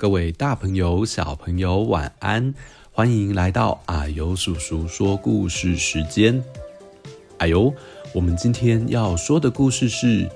[0.00, 2.54] 各位大朋友、小朋友，晚安！
[2.92, 6.40] 欢迎来到阿尤叔叔说故事时间。
[7.38, 7.74] 啊呦，
[8.14, 10.30] 我们今天要说的故事是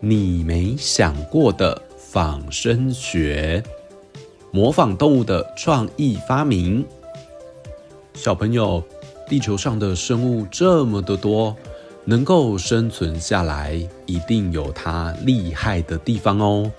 [0.00, 3.64] 你没想过的仿生学，
[4.50, 6.84] 模仿动物的创意发明。
[8.12, 8.84] 小朋友，
[9.26, 11.56] 地球上的生物这么的多，
[12.04, 16.70] 能够生存下来，一定有它厉害的地方哦。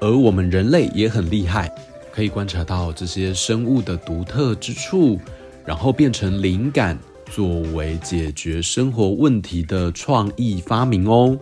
[0.00, 1.72] 而我们人类也很厉害，
[2.10, 5.18] 可以观察到这些生物的独特之处，
[5.64, 6.98] 然后变成灵感，
[7.30, 11.38] 作为解决生活问题的创意发明哦。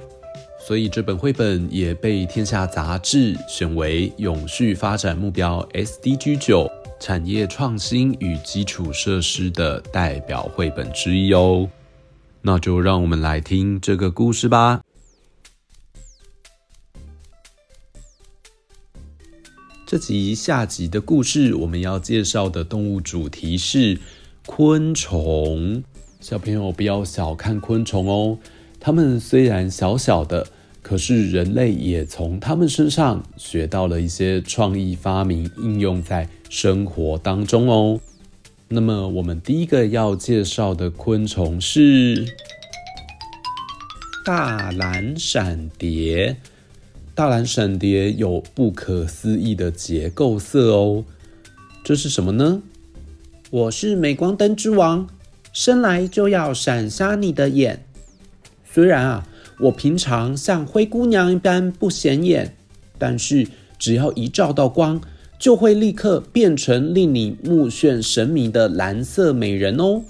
[0.67, 6.69] 所以这本绘本也被《天下》杂志选为永续发展目标 SDG 九
[7.01, 11.69] 产业创新与基础设施的代表绘本之一哦。
[12.43, 14.81] 那就让我们来听这个故事吧。
[19.91, 23.99] 这集下集的故事，我们要介绍的动物主题是
[24.45, 25.83] 昆虫。
[26.21, 28.39] 小朋友不要小看昆虫哦，
[28.79, 30.47] 它们虽然小小的，
[30.83, 37.99] 可是人类也从它们身上学到了一些创意发明，应用在生活当中哦。
[38.69, 42.27] 那么，我们第一个要介绍的昆虫是
[44.23, 46.37] 大蓝闪蝶。
[47.19, 51.05] 大蓝闪蝶有不可思议的结构色哦，
[51.83, 52.63] 这是什么呢？
[53.51, 55.09] 我是镁光灯之王，
[55.53, 57.85] 生来就要闪瞎你的眼。
[58.73, 59.27] 虽然啊，
[59.59, 62.55] 我平常像灰姑娘一般不显眼，
[62.99, 63.49] 但是
[63.81, 65.01] 只要一照到光，
[65.41, 70.05] 就会立刻变成令你目眩神迷的蓝色美人哦。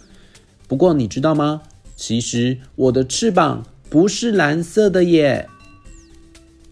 [0.67, 1.63] 不过你知道吗？
[1.97, 5.49] 其实我的翅膀不是蓝色的耶。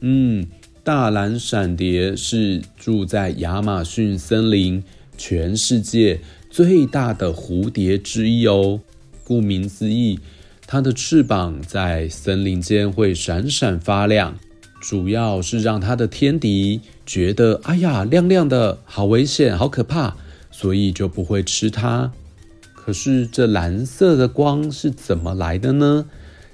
[0.09, 0.47] 嗯，
[0.85, 4.85] 大蓝闪蝶是住在亚马逊森林，
[5.19, 8.81] 全世界最大的蝴蝶之一哦。
[9.25, 10.21] 顾名思义，
[10.65, 14.39] 它的翅膀在森林间会闪闪发亮，
[14.81, 20.17] 主要是让它的天敌觉得，哎呀，亮亮的，好危险，好可怕，
[20.53, 22.13] 所以就不会吃它。
[22.77, 26.07] 可是这蓝色的光是怎么来的呢？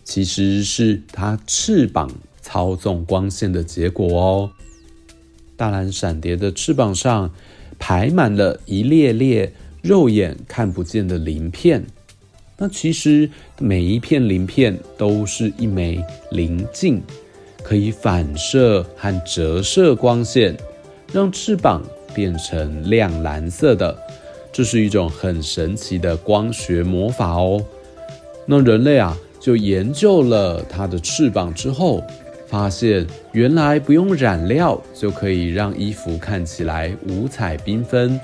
[0.03, 2.11] 其实是它翅膀。
[2.43, 4.51] 操纵光线的结果哦。
[5.57, 7.31] 大蓝闪蝶的翅膀上
[7.79, 11.85] 排满了一列列肉眼看不见的鳞片，
[12.59, 17.01] 那其实每一片鳞片都是一枚棱镜，
[17.63, 20.57] 可以反射和折射光线，
[21.13, 21.83] 让翅膀
[22.13, 23.97] 变成亮蓝色的。
[24.53, 27.65] 这是一种很神奇的光学魔法哦。
[28.47, 32.03] 那人类啊，就研究了它的翅膀之后。
[32.53, 38.21] 发现原来不用染料就可以让衣服看起来五彩缤纷，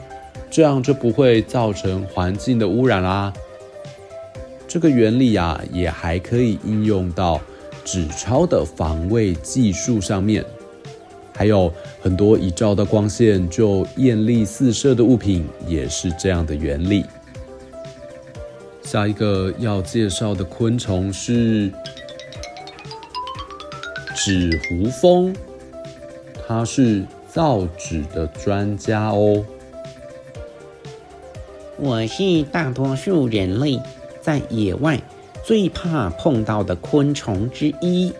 [0.50, 3.32] 这样就不会造成环境的污染啦。
[4.68, 7.40] 这个原理啊，也还可以应用到
[7.86, 10.44] 纸钞的防伪技术上面，
[11.34, 11.72] 还有
[12.02, 17.06] 很多一照到光线就艳丽四射的物品，也是这样的原理。
[18.82, 21.72] 下一个要介绍的昆虫是。
[24.20, 25.32] 纸糊蜂，
[26.44, 29.44] 它是造纸的专家哦。
[31.76, 33.80] 我是大多数人类
[34.20, 35.00] 在野外
[35.44, 38.12] 最怕碰到的昆虫之一。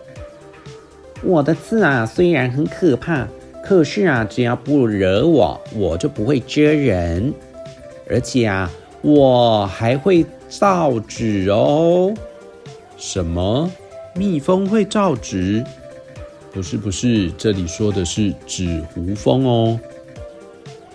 [1.21, 3.27] 我的刺啊，虽然很可怕，
[3.61, 7.33] 可是啊，只要不惹我，我就不会蜇人。
[8.09, 12.13] 而且啊，我还会造纸哦。
[12.95, 13.69] 什么？
[14.15, 15.63] 蜜蜂会造纸？
[16.51, 19.79] 不是不是，这里说的是纸糊蜂哦。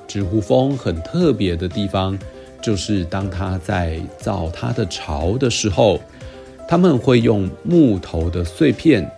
[0.07, 2.19] 纸糊蜂很特别的地方，
[2.61, 6.01] 就是当它在造它的巢的时候，
[6.69, 9.09] 他们会用木头的碎片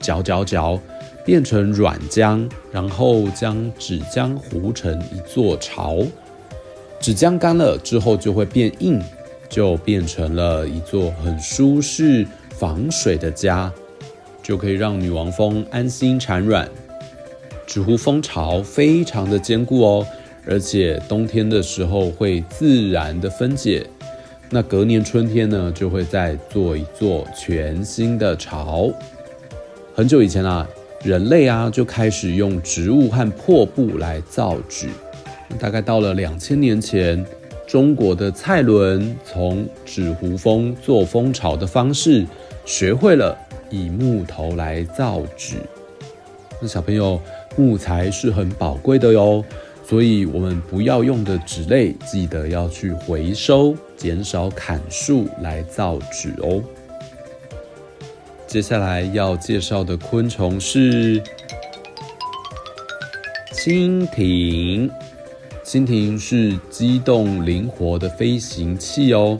[0.00, 0.80] 搅搅搅，
[1.24, 5.98] 变成软浆，然后将纸浆糊成一座巢。
[7.00, 9.00] 纸浆干了之后就会变硬，
[9.48, 13.70] 就变成了一座很舒适、防水的家，
[14.44, 16.68] 就可以让女王蜂安心产卵。
[17.66, 20.06] 纸糊蜂巢非常的坚固哦，
[20.46, 23.84] 而且冬天的时候会自然的分解。
[24.50, 28.92] 那隔年春天呢，就会再做一座全新的巢。
[29.94, 30.68] 很久以前啊，
[31.02, 34.88] 人类啊就开始用植物和破布来造纸。
[35.58, 37.24] 大概到了两千年前，
[37.66, 42.26] 中国的蔡伦从纸糊蜂做蜂巢的方式，
[42.64, 43.36] 学会了
[43.74, 45.56] 以木头来造纸。
[46.60, 47.20] 那小朋友，
[47.56, 49.44] 木材是很宝贵的哟。
[49.86, 56.62] 所以，我们不要用的纸类，记得要去回收，减少砍树来造纸哦。
[58.46, 61.22] 接下来要介绍的昆虫是
[63.52, 64.90] 蜻蜓。
[65.62, 69.38] 蜻蜓是机动灵活的飞行器哦。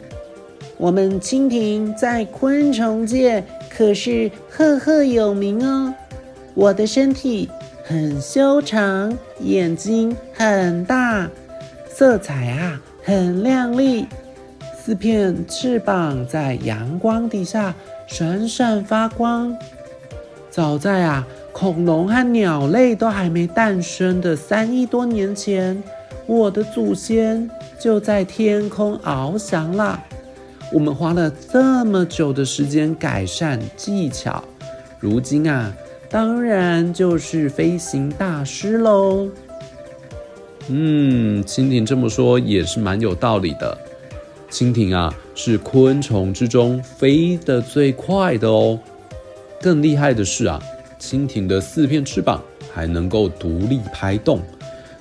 [0.76, 3.42] 我们蜻蜓在昆虫界
[3.76, 5.94] 可是赫赫有名哦。
[6.54, 7.48] 我的身体。
[7.86, 11.28] 很修长，眼睛很大，
[11.86, 14.06] 色彩啊很亮丽，
[14.74, 17.74] 四片翅膀在阳光底下
[18.06, 19.54] 闪闪发光。
[20.50, 25.82] 早在啊恐龙和鸟类都还没诞生的三亿多年前，
[26.24, 30.02] 我的祖先就在天空翱翔了。
[30.72, 34.42] 我们花了这么久的时间改善技巧，
[34.98, 35.72] 如今啊。
[36.10, 39.28] 当然就是飞行大师喽。
[40.68, 43.76] 嗯，蜻蜓这么说也是蛮有道理的。
[44.48, 48.78] 蜻蜓啊，是昆虫之中飞得最快的哦。
[49.60, 50.62] 更厉害的是啊，
[51.00, 52.40] 蜻蜓的四片翅膀
[52.72, 54.40] 还能够独立拍动，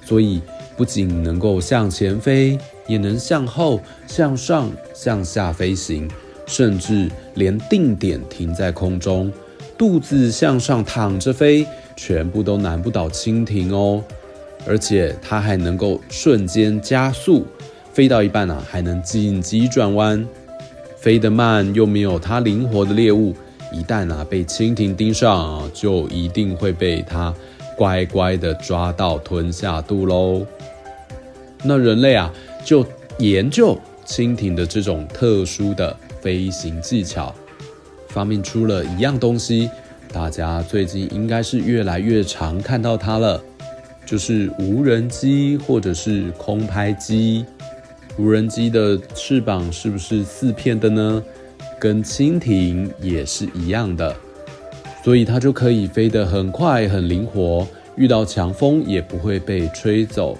[0.03, 0.41] 所以
[0.75, 6.09] 不仅能够向前飞，也能向后、向上、向下飞行，
[6.45, 9.31] 甚至连定点停在空中。
[9.77, 11.65] 肚子向上躺着飞，
[11.95, 14.03] 全部都难不倒蜻蜓哦。
[14.65, 17.45] 而且它还能够瞬间加速，
[17.91, 20.25] 飞到一半啊，还能紧急转弯。
[20.95, 23.35] 飞得慢又没有它灵活的猎物，
[23.73, 27.33] 一旦啊被蜻蜓盯上，就一定会被它
[27.75, 30.45] 乖乖的抓到吞下肚喽。
[31.63, 32.33] 那人类啊，
[32.63, 32.85] 就
[33.19, 37.33] 研究蜻蜓的这种特殊的飞行技巧。
[38.09, 39.69] 发明出了一样东西，
[40.11, 43.41] 大家最近应该是越来越常看到它了，
[44.05, 47.45] 就是无人机或者是空拍机。
[48.17, 51.23] 无人机的翅膀是不是四片的呢？
[51.79, 54.15] 跟蜻蜓也是一样的，
[55.03, 57.67] 所以它就可以飞得很快很灵活，
[57.97, 60.37] 遇到强风也不会被吹走。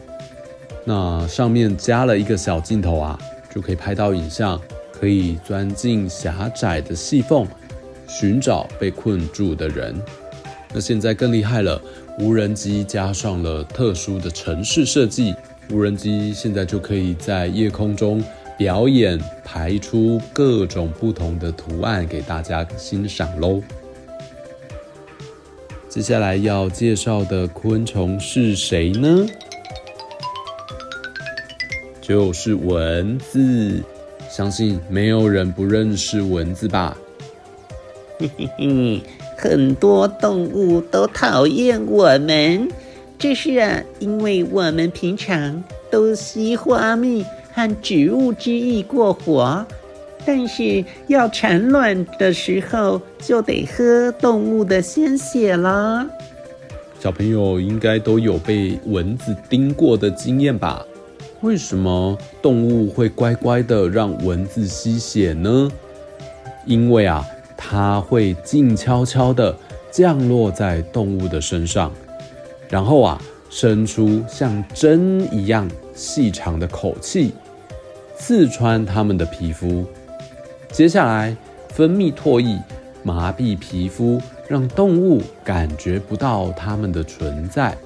[0.86, 3.20] 那上面加了一个小镜头啊，
[3.54, 4.60] 就可以拍到影像，
[4.92, 7.46] 可以钻进狭窄的细缝。
[8.06, 9.96] 寻找被困住的人。
[10.72, 11.82] 那现在更厉害了，
[12.20, 15.34] 无人机加上了特殊的城市设计，
[15.72, 18.24] 无人机现在就可以在夜空中
[18.56, 23.62] 表演，排出各种不同的图案给大家欣赏喽。
[25.94, 29.28] 接下来要介绍的昆虫是谁呢？
[32.02, 33.80] 就是蚊子。
[34.28, 36.98] 相信没有人不认识蚊子吧？
[38.18, 39.02] 嘿嘿嘿，
[39.38, 42.68] 很多动物都讨厌我们，
[43.20, 47.24] 这是啊，因为我们平常都吸花蜜
[47.54, 49.64] 和植物之液过活，
[50.26, 56.08] 但是要产卵的时候就得喝动物的鲜血了。
[57.00, 60.86] 小朋友应该都有被蚊子叮过的经验吧？
[61.42, 65.72] 为什么动物会乖乖的让蚊子吸血呢？
[66.66, 67.26] 因为啊。
[67.66, 69.56] 它会静悄悄的
[69.90, 71.90] 降落在动物的身上，
[72.70, 77.34] 然后啊，伸出像针一样细长的口气，
[78.18, 79.86] 刺穿它们的皮肤。
[80.74, 81.38] 接下来
[81.70, 82.60] 分泌唾液，
[83.04, 87.78] 麻痹皮肤，让动物感觉不到它们的存在。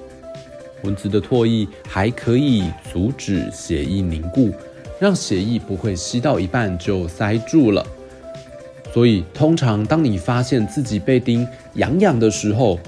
[0.84, 4.50] 蚊子的唾液还可以阻止血液凝固，
[4.98, 7.86] 让血液不会吸到一半就塞住了。
[8.94, 12.78] 所以，通常当你发现自己被叮痒痒的时候，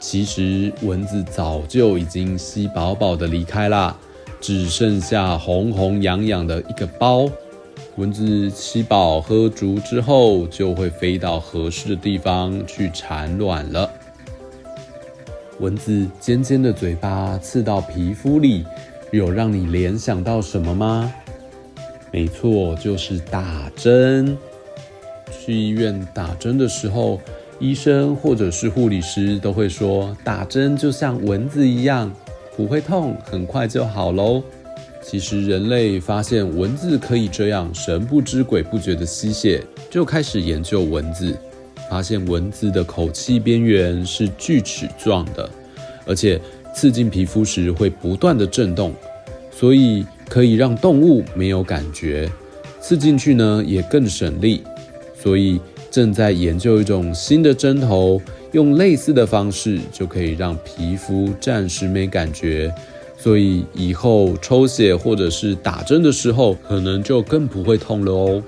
[0.00, 3.96] 其实蚊子早就已经吸饱饱的离开啦，
[4.40, 7.30] 只剩下红红痒痒的一个包。
[8.00, 13.90] 蚊子吃饱喝足之后，就会飞到合适的地方去产卵了。
[15.58, 18.64] 蚊子尖尖的嘴巴刺到皮肤里，
[19.10, 21.12] 有让你联想到什么吗？
[22.10, 24.34] 没错，就是打针。
[25.30, 27.20] 去医院打针的时候，
[27.58, 32.10] 医生或者是护理师都会说，打针就像蚊子一样，
[32.56, 34.42] 不会痛，很快就好喽。
[35.02, 41.36] 其实人类发现蚊子可以这样神不知鬼不觉的吸血，就开始研究蚊子，
[41.88, 45.48] 发现蚊子的口器边缘是锯齿状的，
[46.06, 46.40] 而且
[46.74, 48.94] 刺进皮肤时会不断的震动，
[49.50, 52.30] 所以可以让动物没有感觉，
[52.80, 54.62] 刺进去呢也更省力。
[55.20, 58.20] 所以正在研究一种新的针头，
[58.52, 62.72] 用类似的方式就可以让皮肤暂时没感觉，
[63.22, 68.42] 所以以后抽血或者是打针的时候，可能就更不会痛了哦。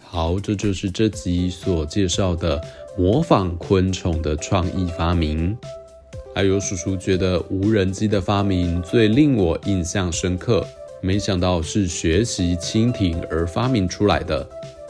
[0.00, 2.60] 好，这就是这集所介绍的
[2.98, 5.56] 模仿昆虫的创意发明。
[6.34, 10.66] 还有叔叔觉得无人机的发明最令我印象深刻，
[11.00, 14.44] 没想到是学习蜻蜓而发明出来的。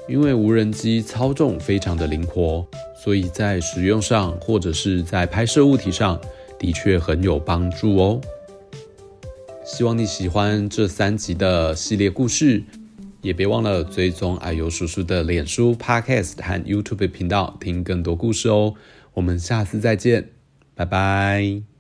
[0.09, 2.65] 因为无人机操纵非常的灵活，
[2.97, 6.19] 所以在使用上或者是在拍摄物体上
[6.59, 8.21] 的确很有帮助哦。
[9.65, 12.63] 希望你喜欢这三集的系列故事，
[13.21, 18.75] 也别忘了追踪啊呦叔叔的脸书、Podcast 和 YouTube 频道，听更多故事哦。
[19.15, 20.31] 我们下次再见，
[20.75, 21.76] 拜拜。